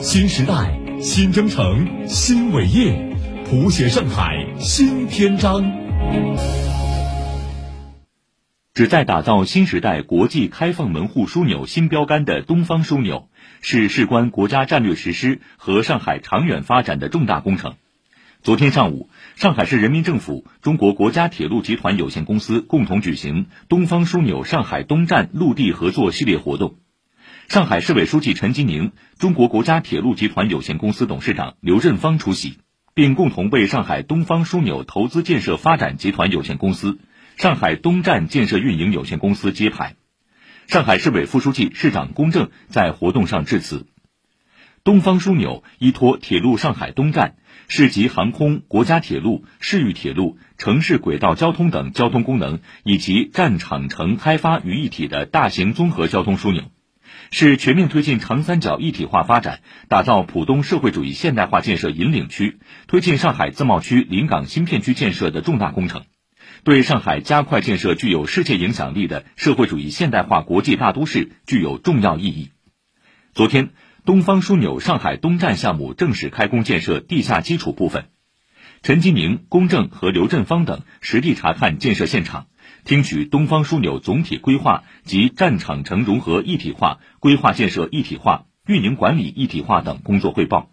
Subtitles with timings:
[0.00, 5.64] 新时代，新征程，新伟业，谱写上海新篇章。
[8.74, 13.28] 旨在打造新时代国际开放门户枢纽新标杆的东方枢纽，
[13.60, 17.74] 是事关国家战略实施和上海长远发展的重大工程。
[18.42, 26.74] 昨天上午，上海市人民政府、中国国家铁路集团有限公司共同举行“东方枢纽上海东站”陆地合作系列活动。
[27.52, 32.56] 上海市委书记陈吉宁、中国国家铁路集团有限公司董事长刘振芳出席，
[32.94, 36.98] 并共同为上海东方枢纽投资建设发展集团有限公司、
[37.36, 39.96] 上海东站建设运营有限公司揭牌。
[40.66, 43.86] 上海市委副书记、市长龚正在活动上致辞。
[44.82, 47.36] 东方枢纽依托铁路上海东站。
[47.68, 56.62] 市级航空、国家铁路、市域铁路、城市轨道交通等交通功能以及站场城开发于一体的大型综合交通枢纽，
[57.30, 66.02] 是全面推进长三角一体化发展、打造浦东社会主义现代化建设引领区、推进上海自贸区临港新片区建设的重大工程，
[66.64, 72.50] 对上海加快建设具有世界影响力的社会主义现代化国际大都市具有重要意义。
[73.34, 73.70] 昨天。
[74.04, 78.06] 东方枢纽上海东站项目正式开工建设地下基础部分，
[78.82, 82.48] 陈吉宁、龚正和刘振芳等实地查看建设现场，
[82.84, 90.68] 听取东方枢纽总体规划及站场城融合一体化、规划建设一体化、运营管理一体化等工作汇报。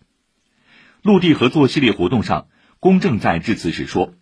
[1.03, 2.47] 陆地合作系列活动上，
[2.80, 4.15] 龚正在致辞时说：“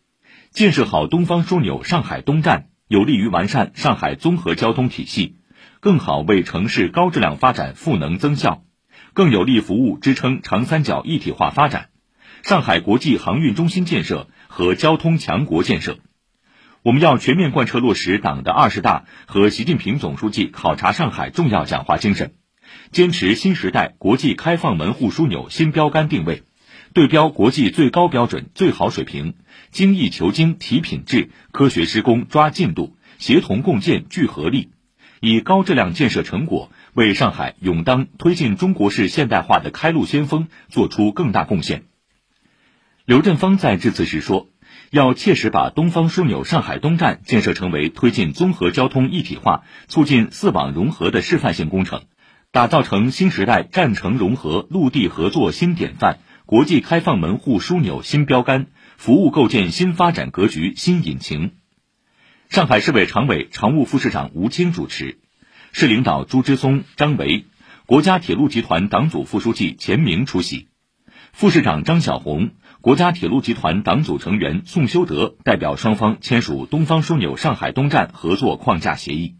[0.52, 5.38] 建设好东方枢纽上海东站，有利于完善上海综合交通体系，
[5.80, 8.66] 更好为城市高质量发展赋能增效。”
[9.14, 11.90] 更有力服务支撑长三角一体化发展、
[12.44, 16.00] 上海国际航运中心建设和交通强国建设。
[16.84, 22.36] 我们要全面贯彻落实党的二十大和习近平总书记考察上海重要讲话精神，
[22.92, 26.44] 坚持新时代国际开放门户枢纽新标杆定位，
[26.94, 29.34] 对标国际最高标准、最好水平，
[29.72, 34.70] 精益求精提品质，科学施工抓进度，协同共建聚合力，
[35.20, 36.72] 以高质量建设成果。
[36.94, 41.84] 为上海勇当推进中国式现代化的开路先锋做出更大贡献。
[43.08, 44.50] 刘振芳在致辞时说
[44.92, 52.02] ：“要切实把东方枢纽上海东站建设成为推进综合交通一体化、促进四网融合的示范性工程，
[52.52, 61.54] 打造成新时代站城融合陆地合作新典范、国际开放门户枢纽新标杆，服务构建新发展格局新引擎。”
[62.52, 65.18] 上海市委常委、常务副市长吴清主持。
[65.72, 67.46] 市领导朱之松、张维，
[67.86, 70.68] 国家铁路集团党组副书记钱明出席，
[71.32, 72.50] 副市长张小红，
[72.88, 79.36] 国家铁路集团党组成员宋修德代表双方签署东方枢纽上海东站合作框架协议。